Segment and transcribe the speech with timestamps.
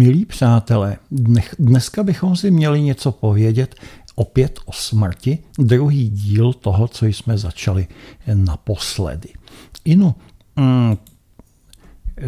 [0.00, 0.96] Milí přátelé,
[1.58, 3.74] dneska bychom si měli něco povědět
[4.14, 7.86] opět o smrti, druhý díl toho, co jsme začali
[8.34, 9.28] naposledy.
[9.84, 10.14] Inu,
[10.56, 10.96] mm,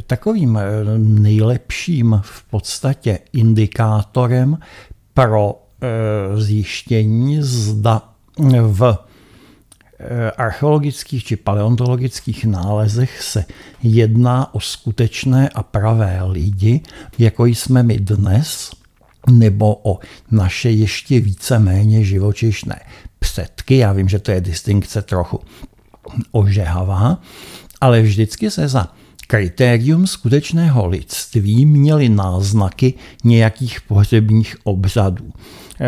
[0.07, 0.63] takovým eh,
[0.99, 4.59] nejlepším v podstatě indikátorem
[5.15, 8.03] pro eh, zjištění, zda
[8.63, 8.99] v
[10.37, 13.45] archeologických či paleontologických nálezech se
[13.83, 16.81] jedná o skutečné a pravé lidi,
[17.19, 18.71] jako jsme my dnes,
[19.31, 19.99] nebo o
[20.31, 22.81] naše ještě více-méně živočišné
[23.19, 23.77] předky.
[23.77, 25.41] Já vím, že to je distinkce trochu
[26.33, 27.21] ožehavá,
[27.81, 28.89] ale vždycky se za
[29.33, 35.31] kritérium skutečného lidství měly náznaky nějakých pohřebních obřadů.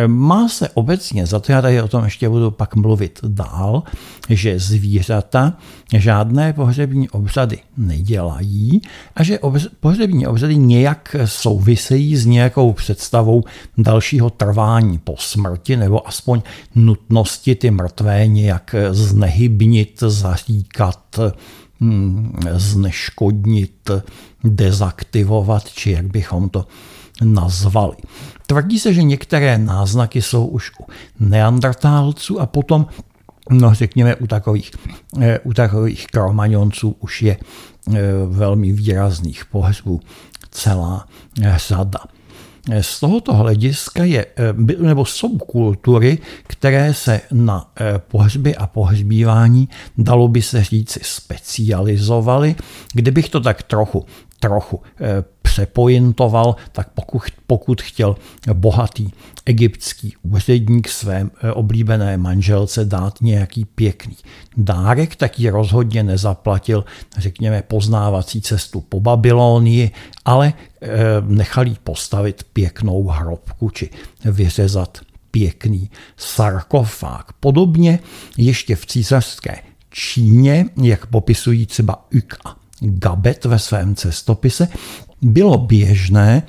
[0.06, 3.82] Má se obecně za to, já tady o tom ještě budu pak mluvit dál,
[4.28, 5.58] že zvířata
[5.94, 8.80] žádné pohřební obřady nedělají
[9.16, 9.38] a že
[9.80, 13.44] pohřební obřady nějak souvisejí s nějakou představou
[13.78, 16.42] dalšího trvání po smrti nebo aspoň
[16.74, 21.20] nutnosti ty mrtvé nějak znehybnit, zaříkat,
[22.56, 23.90] zneškodnit,
[24.44, 26.66] dezaktivovat, či jak bychom to
[27.22, 27.96] nazvali.
[28.46, 30.86] Tvrdí se, že některé náznaky jsou už u
[31.20, 32.86] neandertálců a potom,
[33.50, 34.70] no řekněme, u takových,
[35.20, 40.00] eh, u takových kromagnonců už je eh, velmi výrazných pohřbů
[40.50, 41.06] celá
[41.56, 42.00] řada.
[42.80, 50.28] Z tohoto hlediska je, eh, nebo jsou kultury, které se na pohřby a pohřbívání, dalo
[50.28, 52.54] by se říci, specializovaly.
[52.92, 54.06] Kdybych to tak trochu,
[54.40, 54.80] trochu
[55.54, 58.16] přepointoval, tak pokud, pokud chtěl
[58.52, 59.10] bohatý
[59.46, 64.16] egyptský úředník své eh, oblíbené manželce dát nějaký pěkný
[64.56, 66.84] dárek, tak ji rozhodně nezaplatil,
[67.18, 69.90] řekněme, poznávací cestu po Babylonii,
[70.24, 70.88] ale eh,
[71.20, 73.90] nechal jí postavit pěknou hrobku či
[74.24, 74.98] vyřezat
[75.30, 77.32] pěkný sarkofág.
[77.40, 77.98] Podobně
[78.36, 79.56] ještě v císařské
[79.90, 84.68] Číně, jak popisují třeba Ük a Gabet ve svém cestopise,
[85.22, 86.42] bylo běžné,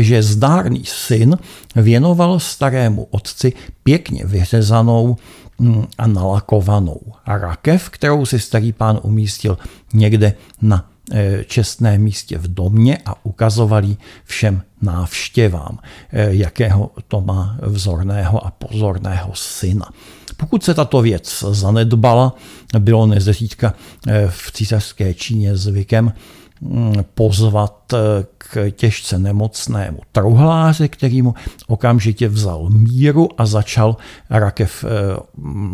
[0.00, 1.38] že zdárný syn
[1.76, 5.16] věnoval starému otci pěkně vyřezanou
[5.58, 9.58] mm, a nalakovanou rakev, kterou si starý pán umístil
[9.94, 15.78] někde na e, čestném místě v domě a ukazoval ji všem návštěvám,
[16.12, 19.90] e, jakého to má vzorného a pozorného syna.
[20.36, 22.34] Pokud se tato věc zanedbala,
[22.78, 23.74] bylo nezřídka
[24.08, 26.12] e, v císařské Číně zvykem
[26.60, 31.34] Mm, pozvat eh, k těžce nemocnému truhláře, který mu
[31.66, 33.96] okamžitě vzal míru a začal
[34.30, 34.88] rakev eh,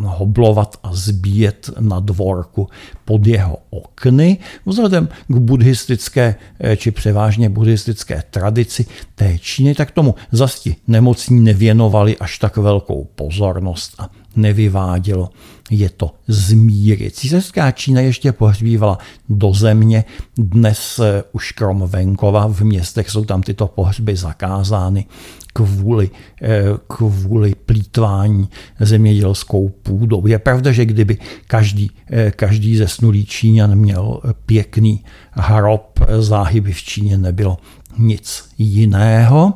[0.04, 2.68] hoblovat a zbíjet na dvorku
[3.04, 4.38] pod jeho okny.
[4.66, 12.18] Vzhledem k buddhistické eh, či převážně buddhistické tradici té Číny, tak tomu zasti nemocní nevěnovali
[12.18, 15.30] až tak velkou pozornost a nevyvádělo
[15.70, 17.10] je to z míry.
[17.10, 20.04] Císařská Čína ještě pohřbívala do země,
[20.38, 25.06] dnes eh, už krom venkova v městech jsou tam tyto pohřby zakázány
[25.52, 26.10] kvůli,
[26.42, 28.48] eh, kvůli plítvání
[28.80, 30.26] zemědělskou půdou.
[30.26, 37.18] Je pravda, že kdyby každý, eh, každý zesnulý Číňan měl pěkný hrob, záhyby v Číně
[37.18, 37.56] nebylo
[37.98, 39.54] nic jiného.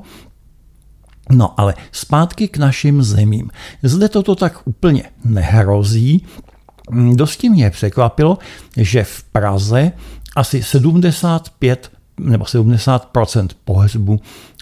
[1.32, 3.50] No ale zpátky k našim zemím.
[3.82, 6.26] Zde toto tak úplně nehrozí.
[7.14, 8.38] Dosti mě překvapilo,
[8.76, 9.92] že v Praze
[10.36, 11.90] asi 75
[12.20, 14.20] nebo 70% pohřbu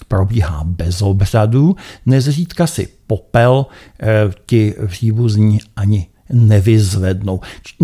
[0.08, 1.76] probíhá bez obřadů.
[2.06, 3.66] Nezřídka si popel
[4.00, 4.06] eh,
[4.46, 7.40] ti příbuzní ani nevyzvednou.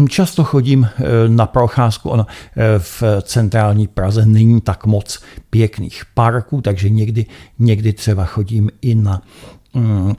[0.08, 6.60] Často chodím eh, na procházku, ono eh, v centrální Praze není tak moc pěkných parků,
[6.60, 7.26] takže někdy,
[7.58, 9.22] někdy třeba chodím i na
[9.75, 10.14] mm,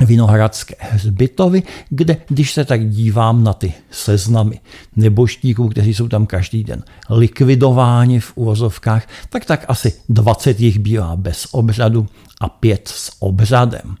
[0.00, 4.60] Vinohradské hřbitovy, kde, když se tak dívám na ty seznamy
[4.96, 11.16] nebožtíků, kteří jsou tam každý den likvidováni v uvozovkách, tak tak asi 20 jich bývá
[11.16, 12.06] bez obřadu
[12.40, 13.96] a pět s obřadem.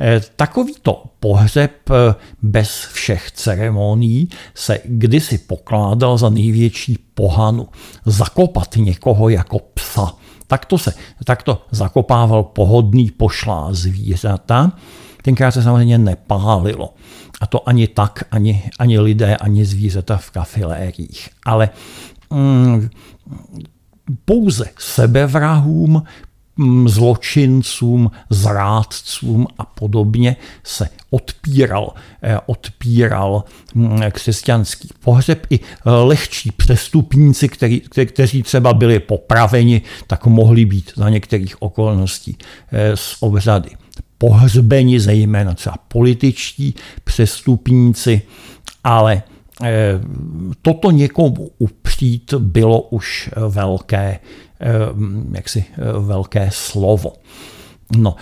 [0.00, 7.68] Eh, takovýto pohřeb eh, bez všech ceremonií se kdysi pokládal za největší pohanu.
[8.06, 10.14] Zakopat někoho jako psa.
[10.46, 14.72] Takto se takto zakopával pohodný pošlá zvířata.
[15.22, 16.94] Tenkrát se samozřejmě nepálilo.
[17.40, 21.28] A to ani tak, ani, ani lidé, ani zvířata v kafilériích.
[21.44, 21.70] Ale
[22.30, 22.88] mm,
[24.24, 26.02] pouze sebevrahům
[26.86, 33.44] zločincům, zrádcům a podobně se odpíral, eh, odpíral
[33.74, 35.46] mm, křesťanský pohřeb.
[35.50, 37.48] I lehčí přestupníci,
[38.06, 42.36] kteří třeba byli popraveni, tak mohli být za některých okolností
[42.94, 43.70] z obřady
[44.18, 46.74] pohřbeni, zejména třeba političtí
[47.04, 48.22] přestupníci,
[48.84, 49.22] ale
[49.62, 50.00] eh,
[50.62, 54.20] toto někomu upřít bylo už velké, eh,
[55.32, 57.12] jaksi eh, velké slovo.
[57.96, 58.16] No,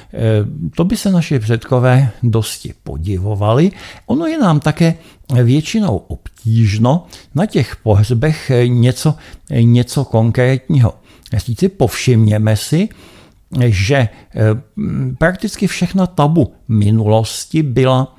[0.77, 3.71] to by se naši předkové dosti podivovali.
[4.07, 4.95] Ono je nám také
[5.43, 9.15] většinou obtížno na těch pohřbech něco,
[9.51, 10.95] něco konkrétního
[11.37, 11.69] říci.
[11.69, 12.89] Povšimněme si,
[13.67, 14.09] že eh,
[15.19, 18.17] prakticky všechna tabu minulosti byla,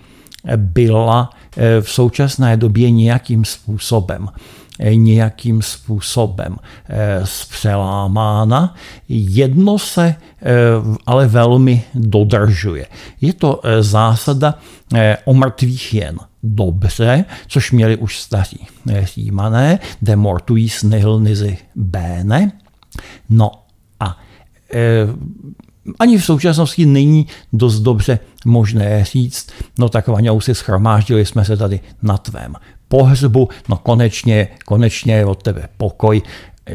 [0.55, 4.39] byla eh, v současné době nějakým způsobem eh,
[4.79, 6.55] nějakým způsobem
[7.23, 8.75] zpřelámána.
[9.09, 10.15] Jedno se
[11.05, 12.87] ale velmi dodržuje.
[13.21, 14.55] Je to zásada
[15.25, 18.67] o mrtvých jen dobře, což měli už staří
[19.03, 22.51] římané, de mortuis nihil nisi bene.
[23.29, 23.51] No
[24.73, 25.07] Eh,
[25.99, 31.57] ani v současnosti není dost dobře možné říct, no tak Vaňou si schromáždili jsme se
[31.57, 32.53] tady na tvém
[32.87, 36.21] pohřbu, no konečně, konečně je od tebe pokoj,
[36.65, 36.73] eh,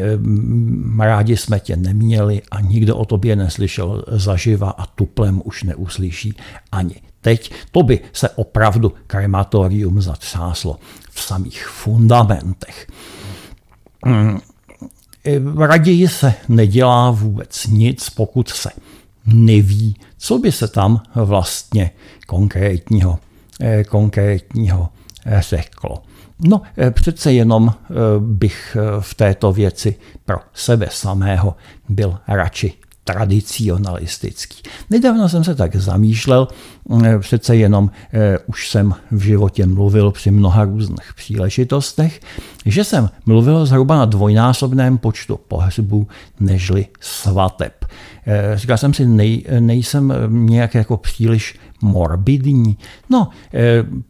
[0.99, 6.35] rádi jsme tě neměli a nikdo o tobě neslyšel zaživa a tuplem už neuslyší
[6.73, 7.53] ani teď.
[7.73, 10.79] To by se opravdu krematorium zatřáslo
[11.11, 12.87] v samých fundamentech.
[14.07, 14.41] Hmm.
[15.59, 18.71] Raději se nedělá vůbec nic, pokud se
[19.27, 21.91] neví, co by se tam vlastně
[22.27, 23.19] konkrétního,
[23.61, 24.89] eh, konkrétního
[25.27, 26.03] řeklo.
[26.41, 27.75] No, eh, přece jenom
[28.19, 31.57] bych v této věci pro sebe samého
[31.89, 34.63] byl radši tradicionalistický.
[34.91, 36.49] Nedávno jsem se tak zamýšlel,
[37.05, 42.21] eh, přece jenom eh, už jsem v životě mluvil při mnoha různých příležitostech,
[42.67, 46.09] že jsem mluvil zhruba na dvojnásobném počtu pohřbů
[46.41, 47.85] nežli svateb.
[48.27, 52.77] Eh, říkal jsem si, nej, nejsem nějak jako příliš morbidní.
[53.11, 53.29] No,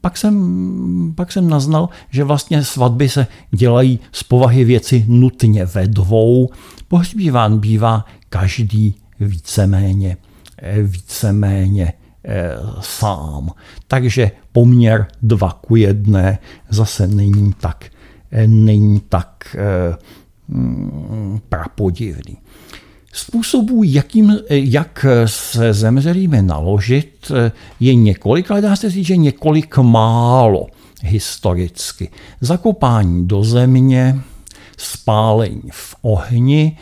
[0.00, 5.86] pak jsem, pak jsem naznal, že vlastně svatby se dělají z povahy věci nutně ve
[5.86, 6.48] dvou.
[6.88, 10.16] Pohřbíván bývá každý víceméně,
[10.58, 11.92] eh, víceméně
[12.24, 13.50] eh, sám.
[13.88, 16.38] Takže poměr dva ku jedné
[16.70, 17.84] zase není tak,
[18.32, 19.56] eh, není tak
[20.48, 22.36] mm, prapodivný.
[23.12, 27.32] Způsobů, jakým, jak se zemřelými naložit,
[27.80, 30.66] je několik, ale dá se říct, že několik málo
[31.02, 32.10] historicky.
[32.40, 34.20] Zakopání do země,
[34.76, 36.76] spálení v ohni,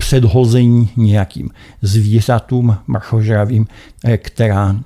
[0.00, 1.50] předhození nějakým
[1.82, 3.66] zvířatům mrchožravým,
[4.04, 4.76] eh, která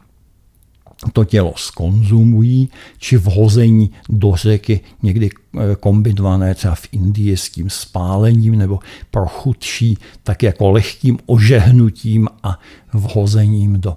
[1.12, 7.70] to tělo skonzumují, či vhození do řeky, někdy eh, kombinované třeba v Indii s tím
[7.70, 8.78] spálením nebo
[9.10, 12.58] pro chudší, tak jako lehkým ožehnutím a
[12.92, 13.96] vhozením do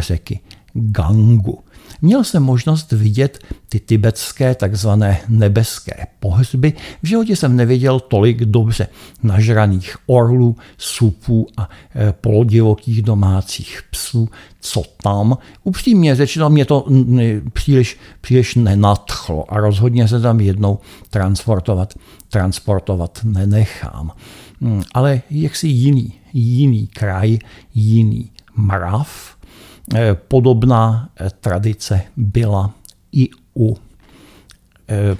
[0.00, 0.40] řeky
[0.74, 1.58] Gangu.
[2.02, 3.38] Měl jsem možnost vidět
[3.68, 6.72] ty tibetské takzvané nebeské pohřby.
[7.02, 8.88] V životě jsem neviděl tolik dobře
[9.22, 14.28] nažraných orlů, supů a e, polodivokých domácích psů,
[14.60, 15.38] co tam.
[15.64, 16.86] Upřímně řečeno, mě to
[17.52, 20.78] příliš, příliš nenadchlo a rozhodně se tam jednou
[21.10, 21.94] transportovat,
[22.28, 24.12] transportovat nenechám.
[24.60, 27.38] Hmm, ale jaksi jiný, jiný kraj,
[27.74, 29.35] jiný mrav,
[30.14, 32.74] podobná eh, tradice byla
[33.12, 33.78] i u
[34.88, 35.16] eh,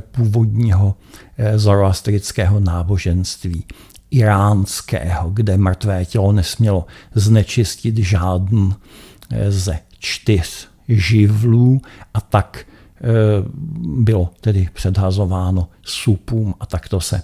[0.00, 0.94] původního
[1.56, 3.64] zoroastrického náboženství
[4.10, 8.74] iránského, kde mrtvé tělo nesmělo znečistit žádný
[9.48, 11.80] ze čtyř živlů
[12.14, 12.66] a tak
[13.82, 17.22] bylo tedy předhazováno supům a takto se,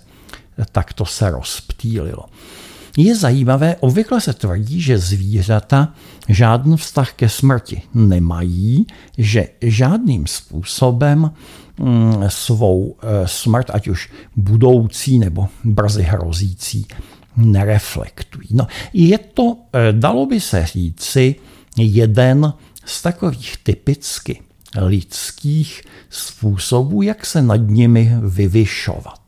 [0.73, 2.25] takto se rozptýlilo.
[2.97, 5.95] Je zajímavé, obvykle se tvrdí, že zvířata
[6.29, 8.87] žádný vztah ke smrti nemají,
[9.19, 11.31] že žádným způsobem
[11.79, 16.87] mm, svou eh, smrt, ať už budoucí nebo brzy hrozící,
[17.37, 18.49] nereflektují.
[18.51, 21.35] No, je to, eh, dalo by se říci,
[21.77, 22.53] jeden
[22.85, 24.41] z takových typicky
[24.81, 29.26] lidských způsobů, jak se nad nimi vyvyšovat.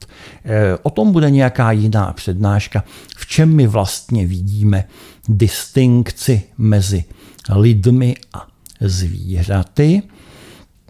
[0.48, 2.84] Eh, o tom bude nějaká jiná přednáška,
[3.16, 4.84] v čem my vlastně vidíme
[5.28, 7.04] distinkci mezi
[7.50, 8.46] lidmi a
[8.80, 10.02] zvířaty.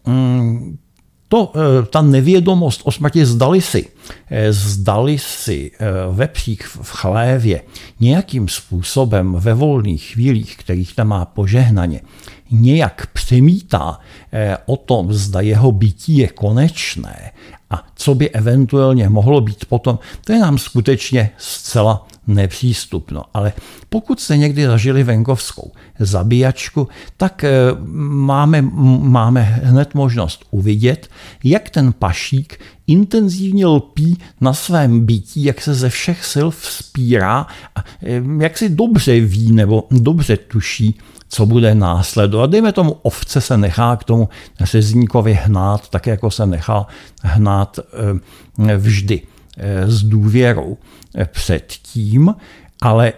[0.07, 0.79] Mm,
[1.29, 3.87] to, eh, ta nevědomost o smrti zdali si,
[4.31, 5.71] eh, zdali si
[6.13, 7.63] vepřík v chlévě
[8.01, 12.01] nějakým způsobem ve volných chvílích, kterých tam má požehnaně,
[12.51, 13.99] nějak přemítá
[14.67, 17.31] o tom, zda jeho bytí je konečné
[17.71, 23.23] a co by eventuálně mohlo být potom, to je nám skutečně zcela nepřístupno.
[23.35, 23.53] Ale
[23.89, 27.51] pokud jste někdy zažili venkovskou zabíjačku, tak eh,
[27.83, 28.63] máme,
[29.01, 31.09] máme hned možnost uvidět,
[31.45, 37.47] jak ten pašík intenzivně lpí na svém bytí, jak se ze všech sil vzpírá
[37.77, 42.51] a eh, jak si dobře ví nebo dobře tuší, co bude následovat.
[42.51, 44.29] Dejme tomu, ovce se nechá k tomu
[44.61, 46.87] řezníkovi hnát, tak jako se nechá
[47.23, 47.79] hnát
[48.69, 49.23] eh, vždy
[49.87, 50.77] s důvěrou
[51.33, 52.35] předtím,
[52.83, 53.13] ale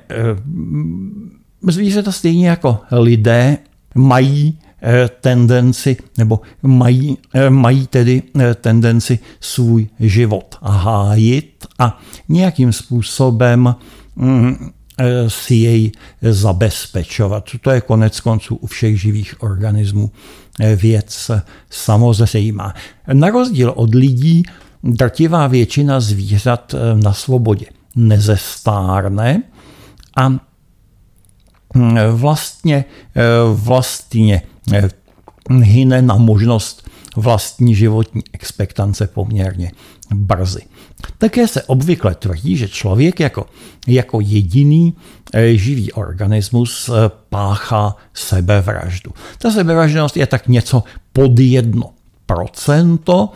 [1.69, 3.59] zvířata stejně jako lidé
[3.95, 12.73] mají eh, tendenci, nebo mají, eh, mají tedy eh, tendenci svůj život hájit a nějakým
[12.73, 13.75] způsobem
[14.17, 14.71] mm,
[15.29, 15.93] si jej
[16.23, 17.51] zabezpečovat.
[17.61, 20.11] To je konec konců u všech živých organismů
[20.77, 21.31] věc
[21.71, 22.75] samozřejmá.
[23.13, 24.43] Na rozdíl od lidí
[24.83, 27.67] drtivá většina zvířat na svobodě
[27.97, 29.43] nezestárne
[30.17, 30.33] a
[32.13, 32.85] vlastně,
[33.55, 34.43] vlastně
[35.63, 39.73] hyne na možnost vlastní životní expectance poměrně
[40.15, 40.63] brzy.
[41.19, 43.47] Také se obvykle tvrdí, že člověk jako,
[43.87, 44.95] jako jediný
[45.35, 49.11] eh, živý organismus eh, páchá sebevraždu.
[49.39, 51.91] Ta sebevražnost je tak něco pod jedno
[52.27, 53.29] procento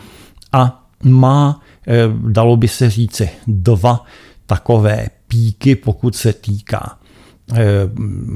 [0.51, 1.93] a má, eh,
[2.27, 4.05] dalo by se říci, dva
[4.45, 6.99] takové píky, pokud se týká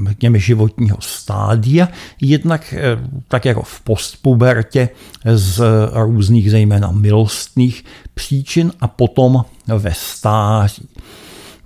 [0.08, 1.88] řekněme, životního stádia,
[2.20, 2.98] jednak eh,
[3.28, 4.88] tak jako v postpubertě
[5.34, 5.62] z
[5.92, 10.88] různých zejména milostných příčin a potom ve stáří.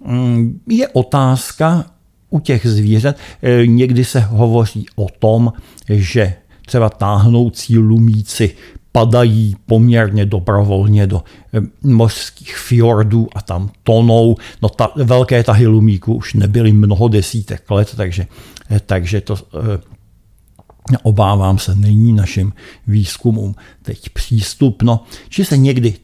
[0.07, 1.85] Mm, je otázka
[2.31, 5.53] u těch zvířat, eh, někdy se hovoří o tom,
[5.89, 6.35] že
[6.67, 8.57] třeba táhnoucí lumíci
[8.97, 11.23] padají poměrně dobrovolně do
[11.55, 14.37] eh, mořských fjordů a tam tonou.
[14.63, 18.27] No ta, velké tahy lumíků už nebyly mnoho desítek let, takže,
[18.71, 19.79] eh, takže to eh,
[21.03, 22.53] obávám se, není našim
[22.87, 25.01] výzkumům teď přístupno.
[25.29, 25.95] Či se někdy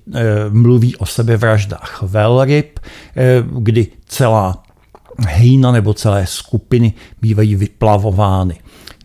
[0.50, 2.80] mluví o sebevraždách velryb,
[3.59, 4.62] kdy celá
[5.18, 8.56] hejna nebo celé skupiny bývají vyplavovány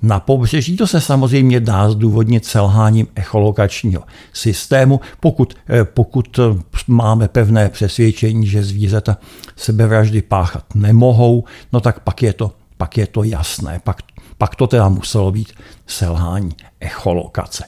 [0.05, 0.77] na pobřeží.
[0.77, 6.41] To se samozřejmě dá zdůvodnit selháním echolokačního systému, pokud, eh, pokud eh,
[6.87, 9.17] máme pevné přesvědčení, že zvířata
[9.55, 11.43] sebevraždy páchat nemohou,
[11.73, 13.81] no tak pak je to, pak je to jasné.
[13.83, 14.01] Pak,
[14.37, 15.53] pak to teda muselo být
[15.87, 17.65] selhání echolokace.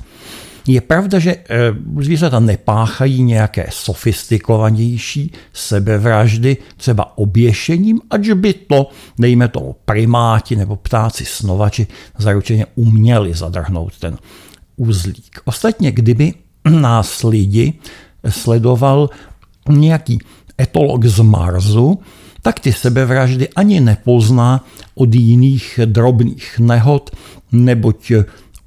[0.68, 9.48] Je pravda, že eh, zvířata nepáchají nějaké sofistikovanější sebevraždy, třeba oběšením, ať by to, dejme
[9.48, 14.18] tomu, primáti nebo ptáci snovači zaručeně uměli zadrhnout ten
[14.76, 15.40] uzlík.
[15.46, 16.34] Ostatně, kdyby
[16.70, 17.74] nás lidi
[18.30, 19.10] sledoval
[19.70, 20.20] nějaký
[20.62, 22.00] etolog z Marsu,
[22.42, 27.12] tak ty sebevraždy ani nepozná od jiných drobných nehod,
[27.52, 28.12] neboť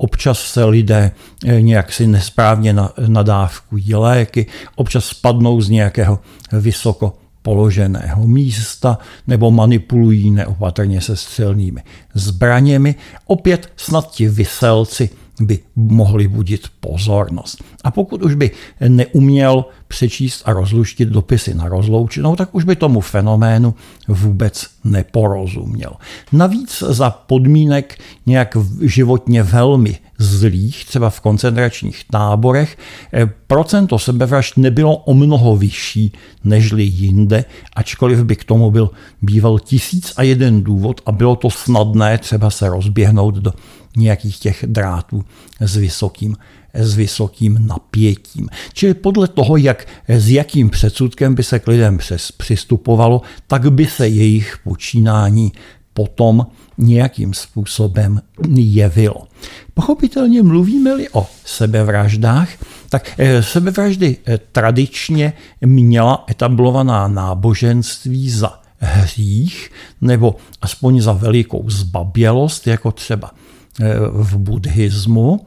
[0.01, 1.13] Občas se lidé
[1.47, 2.75] eh, nějak si nesprávně
[3.07, 6.19] nadávkují léky, občas spadnou z nějakého
[6.53, 11.83] vysoko položeného místa nebo manipulují neopatrně se střelnými
[12.15, 12.95] zbraněmi.
[13.27, 17.65] Opět snad ti vyselci by mohli budit pozornost.
[17.85, 18.51] A pokud už by
[18.89, 23.75] neuměl přečíst a rozluštit dopisy na rozloučenou, tak už by tomu fenoménu
[24.09, 25.93] vůbec neporozuměl.
[26.33, 32.79] Navíc za podmínek nějak životně velmi zlých, třeba v koncentračních táborech,
[33.13, 36.13] eh, procento sebevražd nebylo o mnoho vyšší
[36.45, 37.45] nežli jinde,
[37.77, 38.91] ačkoliv by k tomu byl
[39.23, 43.53] býval tisíc a jeden důvod a bylo to snadné třeba se rozběhnout do
[43.97, 45.25] nějakých těch drátů
[45.61, 46.37] s vysokým,
[46.75, 48.49] s vysokým napětím.
[48.73, 53.87] Čili podle toho, jak, s jakým předsudkem by se k lidem přes, přistupovalo, tak by
[53.87, 55.53] se jejich počínání
[55.95, 56.47] potom
[56.79, 58.21] nějakým způsobem
[58.55, 59.27] jevilo.
[59.75, 62.49] Pochopitelně mluvíme-li o sebevraždách,
[62.89, 69.71] tak eh, sebevraždy eh, tradičně měla etablovaná náboženství za hřích
[70.01, 73.31] nebo aspoň za velikou zbabělost, jako třeba
[73.79, 75.47] Eh, v buddhismu.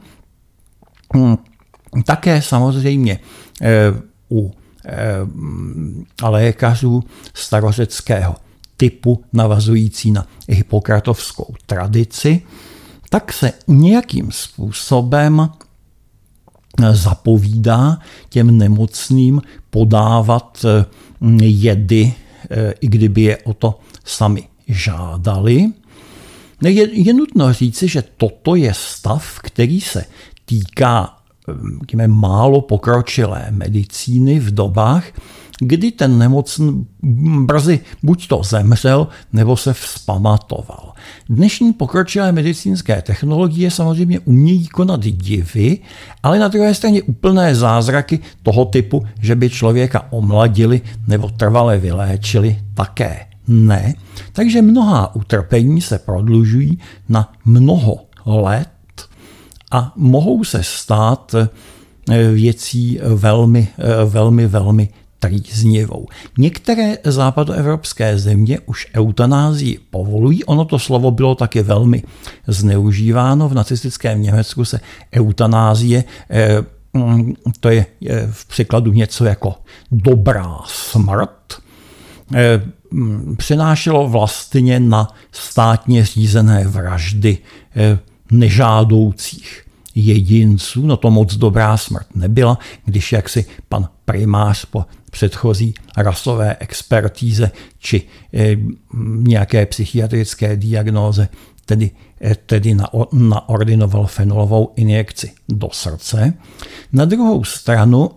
[1.14, 1.38] Hmm,
[2.04, 3.18] také samozřejmě
[4.30, 4.52] u
[6.22, 8.34] lékařů starořeckého
[8.76, 12.42] typu navazující na hypokratovskou tradici,
[13.10, 15.50] tak se nějakým způsobem
[16.92, 20.64] zapovídá těm nemocným podávat
[21.40, 22.12] jedy,
[22.80, 25.66] i kdyby je o to sami žádali.
[26.62, 30.04] Je, je nutno říci, že toto je stav, který se
[30.44, 31.18] týká
[32.06, 35.04] málo pokročilé medicíny v dobách,
[35.60, 36.86] kdy ten nemocný
[37.44, 40.92] brzy buď to zemřel, nebo se vzpamatoval.
[41.28, 45.78] Dnešní pokročilé medicínské technologie samozřejmě umějí konat divy,
[46.22, 52.58] ale na druhé straně úplné zázraky toho typu, že by člověka omladili nebo trvale vyléčili,
[52.74, 53.94] také ne.
[54.32, 57.96] Takže mnohá utrpení se prodlužují na mnoho
[58.26, 58.68] let
[59.70, 61.48] a mohou se stát eh,
[62.30, 64.88] věcí velmi, eh, velmi, velmi
[65.28, 66.06] trýznivou.
[66.38, 70.44] Některé západoevropské země už eutanázii povolují.
[70.44, 72.02] Ono to slovo bylo taky velmi
[72.46, 73.48] zneužíváno.
[73.48, 74.80] V nacistickém Německu se
[75.14, 77.86] eutanázie eh, mm, to je
[78.30, 79.54] v překladu něco jako
[79.92, 81.54] dobrá smrt,
[82.90, 87.38] mm, přenášelo vlastně na státně řízené vraždy
[88.30, 89.64] nežádoucích
[89.94, 90.86] jedinců.
[90.86, 98.02] No to moc dobrá smrt nebyla, když jaksi pan primář po předchozí rasové expertíze či
[98.34, 98.56] e,
[99.18, 101.28] nějaké psychiatrické diagnóze
[101.66, 101.90] tedy,
[102.24, 106.34] e, tedy na, naordinoval fenolovou injekci do srdce.
[106.92, 108.10] Na druhou stranu,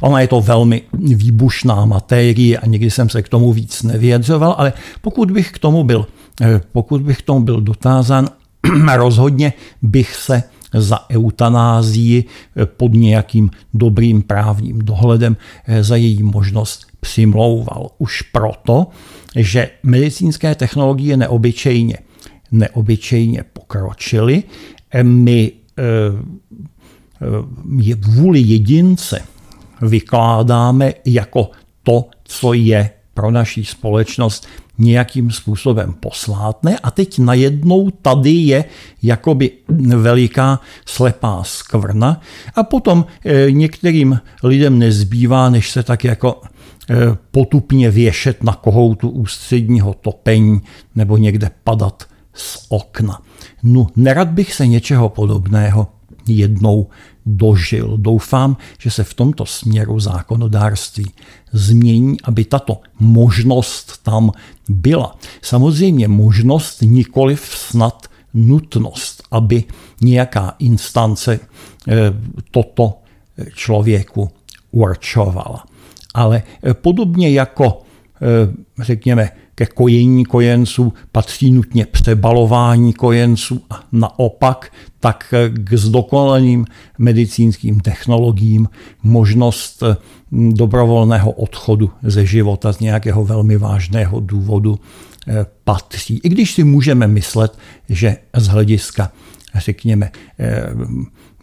[0.00, 4.72] ona je to velmi výbušná materie a nikdy jsem se k tomu víc nevyjadřoval, ale
[5.00, 6.06] pokud bych k tomu byl,
[6.40, 8.28] e, pokud bych k tomu byl dotázán,
[8.96, 9.52] rozhodně
[9.82, 10.42] bych se
[10.74, 17.90] za eutanázii eh, pod nějakým dobrým právním dohledem eh, za její možnost přimlouval.
[17.98, 18.86] Už proto,
[19.36, 21.96] že medicínské technologie neobyčejně,
[22.52, 24.42] neobyčejně pokročily.
[24.92, 25.52] Eh, my
[27.78, 29.22] je vůli jedince
[29.82, 31.50] vykládáme jako
[31.82, 34.46] to, co je pro naší společnost
[34.78, 38.64] nějakým způsobem poslátné a teď najednou tady je
[39.02, 39.50] jakoby
[39.96, 42.20] veliká slepá skvrna
[42.54, 46.42] a potom eh, některým lidem nezbývá, než se tak jako
[46.90, 46.94] eh,
[47.30, 50.60] potupně věšet na kohoutu ústředního topení
[50.94, 52.04] nebo někde padat
[52.34, 53.22] z okna.
[53.62, 55.86] No, nerad bych se něčeho podobného
[56.28, 56.86] jednou
[57.26, 57.96] dožil.
[57.96, 61.06] Doufám, že se v tomto směru zákonodárství
[61.52, 64.30] změní, aby tato možnost tam
[64.68, 65.16] byla.
[65.42, 69.64] Samozřejmě možnost nikoliv snad nutnost, aby
[70.00, 71.40] nějaká instance
[71.88, 71.94] eh,
[72.50, 72.98] toto
[73.54, 74.30] člověku
[74.70, 75.64] určovala.
[76.14, 77.82] Ale eh, podobně jako
[78.82, 86.64] řekněme ke kojení kojenců patří nutně přebalování kojenců a naopak, tak k zdokonaleným
[86.98, 88.68] medicínským technologiím
[89.02, 89.82] možnost
[90.32, 94.78] hm, dobrovolného odchodu ze života z nějakého velmi vážného důvodu
[95.28, 96.20] eh, patří.
[96.24, 99.12] I když si můžeme myslet, že z hlediska,
[99.54, 100.66] řekněme, eh,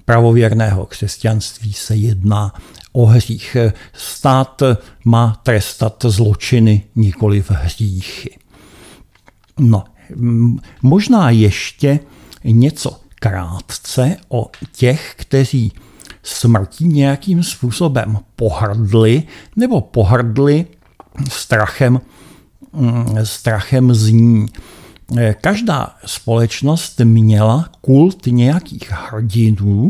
[0.05, 2.53] pravověrného křesťanství se jedná
[2.91, 3.57] o hřích.
[3.93, 4.61] Stát
[5.05, 8.37] má trestat zločiny, nikoli v hříchy.
[9.59, 9.83] No,
[10.81, 11.99] možná ještě
[12.43, 15.71] něco krátce o těch, kteří
[16.23, 19.23] smrtí nějakým způsobem pohrdli
[19.55, 20.65] nebo pohrdli
[21.29, 22.01] strachem,
[23.23, 24.45] strachem z ní.
[25.41, 29.89] Každá společnost měla kult nějakých hrdinů,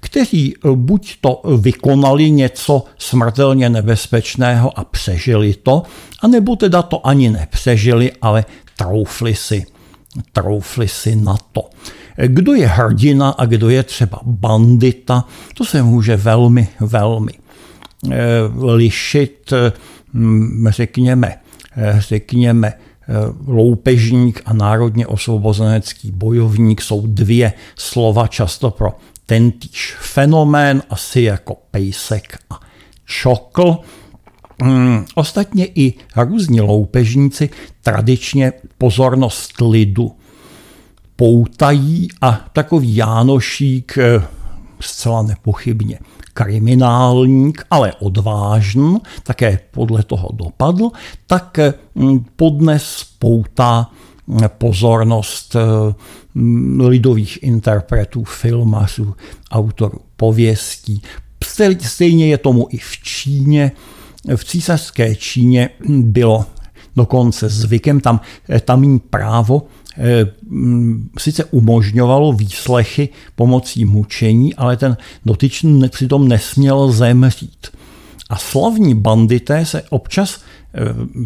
[0.00, 5.82] kteří buď to vykonali něco smrtelně nebezpečného a přežili to,
[6.22, 8.44] anebo teda to ani nepřežili, ale
[8.76, 9.66] troufli si,
[10.32, 11.70] troufli si na to.
[12.26, 17.32] Kdo je hrdina a kdo je třeba bandita, to se může velmi, velmi
[18.12, 18.16] eh,
[18.74, 19.52] lišit,
[20.70, 21.34] řekněme,
[21.76, 22.85] eh, řekněme, Eh,
[23.46, 28.94] loupežník a národně osvobozenecký bojovník jsou dvě slova často pro
[29.26, 32.60] tentýž fenomén, asi jako pejsek a
[33.04, 33.78] čokl.
[34.62, 37.50] Hmm, ostatně i různí loupežníci
[37.82, 40.12] tradičně pozornost lidu
[41.16, 44.22] poutají a takový Jánošík eh,
[44.80, 45.98] zcela nepochybně
[46.36, 50.90] kriminálník, ale odvážný, také podle toho dopadl,
[51.26, 51.58] tak
[51.94, 53.90] mm, podnes poutá
[54.26, 55.56] mm, pozornost
[56.34, 59.14] mm, lidových interpretů, filmařů,
[59.50, 61.02] autorů pověstí.
[61.82, 63.72] Stejně je tomu i v Číně.
[64.36, 66.44] V císařské Číně bylo
[66.96, 68.20] dokonce zvykem, tam
[68.64, 69.85] tamní právo Eh,
[71.18, 77.66] sice umožňovalo výslechy pomocí mučení, ale ten dotyčný přitom nesměl zemřít.
[78.30, 80.40] A slavní bandité se občas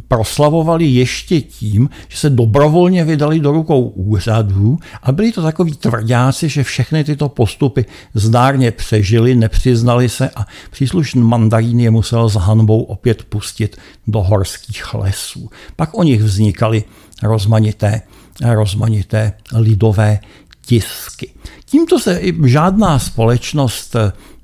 [0.09, 6.49] proslavovali ještě tím, že se dobrovolně vydali do rukou úřadů a byli to takový tvrdáci,
[6.49, 12.83] že všechny tyto postupy zdárně přežili, nepřiznali se a příslušný mandarín je musel s hanbou
[12.83, 15.51] opět pustit do horských lesů.
[15.77, 16.85] Pak o nich vznikaly
[17.23, 18.03] rozmanité,
[18.43, 20.21] rozmanité lidové
[20.67, 21.33] tisky.
[21.65, 23.97] Tímto se žádná společnost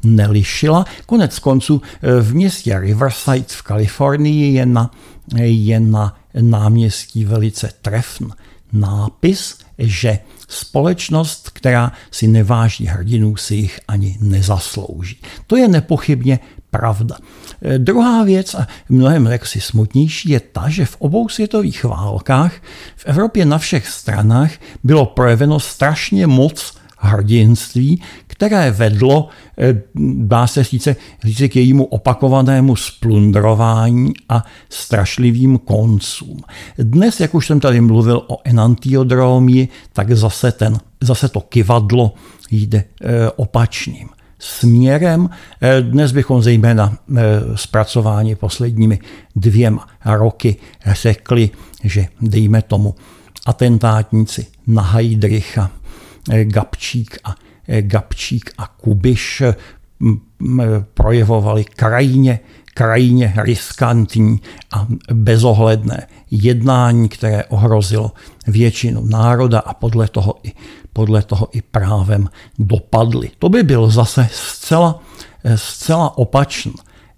[0.05, 0.85] nelišila.
[1.07, 4.91] Konec konců eh, v městě Riverside v Kalifornii je na,
[5.39, 8.25] je na náměstí velice trefn
[8.73, 15.21] nápis, že společnost, která si neváží hrdinů, si jich ani nezaslouží.
[15.47, 16.39] To je nepochybně
[16.71, 17.17] pravda.
[17.67, 22.53] Eh, druhá věc, a mnohem jaksi smutnější, je ta, že v obou světových válkách
[22.97, 24.51] v Evropě na všech stranách
[24.85, 29.83] bylo projeveno strašně moc hrdinství, které vedlo, eh,
[30.15, 30.89] dá se říct,
[31.25, 36.41] říct k jejímu opakovanému splundrování a strašlivým koncům.
[36.79, 42.15] Dnes, jak už jsem tady mluvil o enantiodromii, tak zase, ten, zase to kivadlo
[42.51, 45.31] jde eh, opačným směrem.
[45.61, 46.99] Eh, dnes bychom zejména
[47.55, 48.99] zpracování posledními
[49.37, 51.51] dvěma roky řekli,
[51.85, 52.95] že dejme tomu
[53.47, 55.71] atentátníci na Heidricha,
[56.43, 57.35] Gabčík a
[57.81, 59.43] Gabčík a Kubiš
[60.95, 62.41] projevovali krajně,
[62.77, 64.41] krajně riskantní
[64.73, 68.13] a bezohledné jednání, které ohrozilo
[68.47, 70.53] většinu národa a podle toho i,
[70.93, 73.31] podle toho i právem dopadly.
[73.39, 75.03] To by byl zase zcela,
[75.55, 76.73] zcela opačný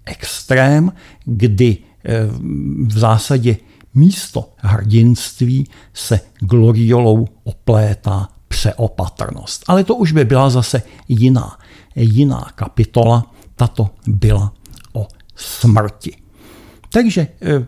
[0.05, 0.91] extrém,
[1.25, 2.27] kdy eh,
[2.87, 3.57] v zásadě
[3.93, 9.63] místo hrdinství se gloriolou oplétá přeopatrnost.
[9.67, 11.57] Ale to už by byla zase jiná,
[11.95, 13.31] jiná kapitola.
[13.55, 14.53] Tato byla
[15.39, 16.15] smrti.
[16.91, 17.65] Takže eh,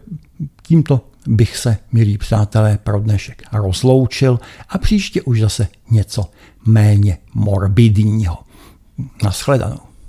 [0.64, 6.32] tímto bych se, milí přátelé, pro dnešek rozloučil a příště už zase něco
[6.66, 8.38] méně morbidního.
[9.24, 9.91] Naschledanou.